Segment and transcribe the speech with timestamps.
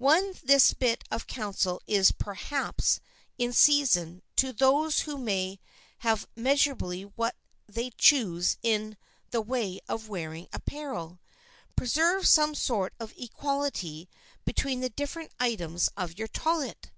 [0.00, 3.00] Only this bit of counsel is perhaps
[3.36, 5.60] in season to those who may
[5.98, 7.36] have measurably what
[7.68, 8.96] they choose in
[9.30, 11.20] the way of wearing apparel.
[11.76, 14.08] Preserve some sort of equality
[14.46, 16.90] between the different items of your toilet.